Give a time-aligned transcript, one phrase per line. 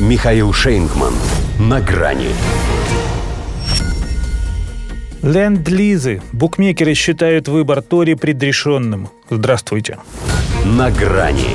[0.00, 1.14] Михаил Шейнгман.
[1.60, 2.30] На грани.
[5.22, 6.20] Ленд-лизы.
[6.32, 9.08] Букмекеры считают выбор Тори предрешенным.
[9.30, 9.98] Здравствуйте.
[10.64, 11.50] На грани.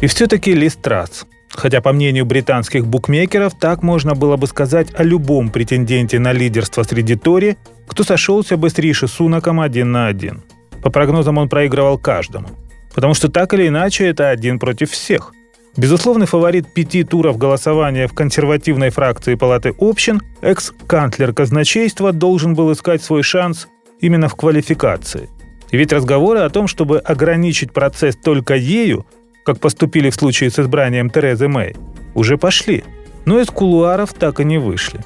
[0.00, 1.26] И все-таки Листрас.
[1.50, 6.84] Хотя, по мнению британских букмекеров, так можно было бы сказать о любом претенденте на лидерство
[6.84, 7.56] среди Тори,
[7.88, 10.44] кто сошелся бы с Риши Сунаком один на один.
[10.80, 12.50] По прогнозам он проигрывал каждому.
[12.94, 15.32] Потому что так или иначе это один против всех.
[15.78, 23.00] Безусловный фаворит пяти туров голосования в консервативной фракции Палаты общин, экс-канцлер казначейства должен был искать
[23.00, 23.68] свой шанс
[24.00, 25.28] именно в квалификации.
[25.70, 29.06] И ведь разговоры о том, чтобы ограничить процесс только ею,
[29.44, 31.76] как поступили в случае с избранием Терезы Мэй,
[32.12, 32.82] уже пошли.
[33.24, 35.04] Но из кулуаров так и не вышли.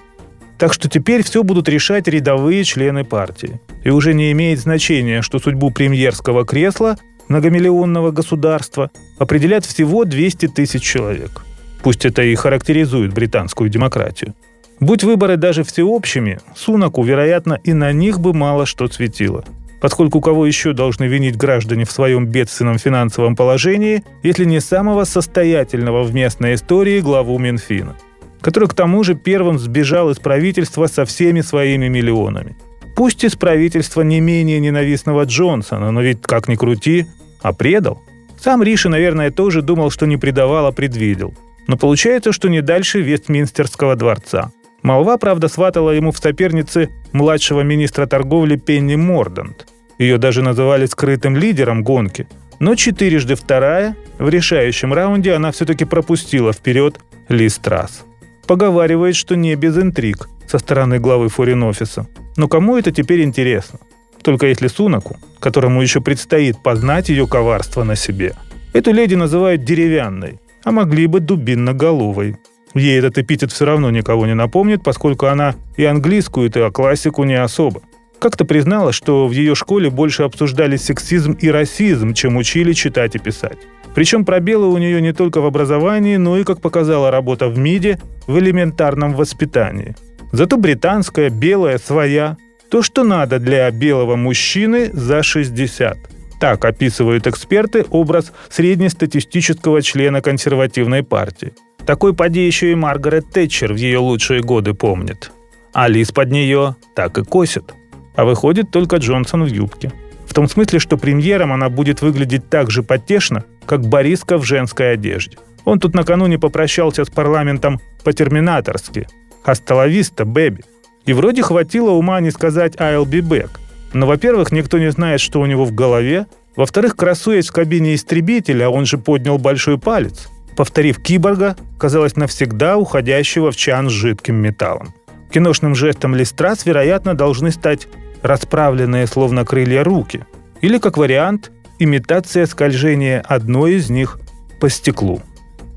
[0.56, 3.60] Так что теперь все будут решать рядовые члены партии.
[3.84, 6.96] И уже не имеет значения, что судьбу премьерского кресла
[7.32, 11.44] многомиллионного государства определят всего 200 тысяч человек.
[11.82, 14.34] Пусть это и характеризует британскую демократию.
[14.80, 19.44] Будь выборы даже всеобщими, Сунаку, вероятно, и на них бы мало что светило.
[19.80, 26.02] Поскольку кого еще должны винить граждане в своем бедственном финансовом положении, если не самого состоятельного
[26.04, 27.96] в местной истории главу Минфина,
[28.42, 32.56] который к тому же первым сбежал из правительства со всеми своими миллионами.
[32.94, 37.06] Пусть из правительства не менее ненавистного Джонсона, но ведь как ни крути,
[37.42, 38.02] а предал.
[38.40, 41.34] Сам Риши, наверное, тоже думал, что не предавал, а предвидел.
[41.66, 44.50] Но получается, что не дальше Вестминстерского дворца.
[44.82, 49.66] Молва, правда, сватала ему в сопернице младшего министра торговли Пенни Мордант.
[49.98, 52.26] Ее даже называли скрытым лидером гонки.
[52.58, 58.04] Но четырежды вторая, в решающем раунде она все-таки пропустила вперед Ли Страс.
[58.46, 62.08] Поговаривает, что не без интриг со стороны главы форин-офиса.
[62.36, 63.78] Но кому это теперь интересно?
[64.22, 68.34] Только если Сунаку, которому еще предстоит познать ее коварство на себе.
[68.72, 72.36] Эту леди называют деревянной, а могли бы дубинноголовой.
[72.74, 77.34] Ей этот эпитет все равно никого не напомнит, поскольку она и английскую, и классику не
[77.34, 77.82] особо.
[78.18, 83.18] Как-то признала, что в ее школе больше обсуждали сексизм и расизм, чем учили читать и
[83.18, 83.58] писать.
[83.94, 88.00] Причем пробелы у нее не только в образовании, но и, как показала работа в МИДе,
[88.26, 89.96] в элементарном воспитании.
[90.30, 92.38] Зато британская, белая, своя,
[92.72, 95.98] то, что надо для белого мужчины за 60.
[96.40, 101.52] Так описывают эксперты образ среднестатистического члена консервативной партии.
[101.84, 105.32] Такой поди еще и Маргарет Тэтчер в ее лучшие годы помнит.
[105.74, 107.74] А Лиз под нее так и косит.
[108.16, 109.92] А выходит только Джонсон в юбке.
[110.26, 114.92] В том смысле, что премьером она будет выглядеть так же потешно, как Бориска в женской
[114.94, 115.36] одежде.
[115.66, 119.08] Он тут накануне попрощался с парламентом по-терминаторски.
[119.42, 120.62] «Хасталависта, бэби».
[121.06, 123.50] И вроде хватило ума не сказать «I'll be back».
[123.92, 126.26] Но, во-первых, никто не знает, что у него в голове.
[126.56, 133.50] Во-вторых, красуясь в кабине истребителя, он же поднял большой палец, повторив киборга, казалось, навсегда уходящего
[133.50, 134.94] в чан с жидким металлом.
[135.30, 137.88] Киношным жестом Листрас, вероятно, должны стать
[138.22, 140.24] расправленные словно крылья руки.
[140.60, 144.20] Или, как вариант, имитация скольжения одной из них
[144.60, 145.22] по стеклу.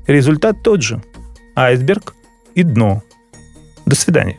[0.06, 1.02] Результат тот же.
[1.56, 2.14] Айсберг
[2.54, 3.02] и дно.
[3.86, 4.38] До свидания.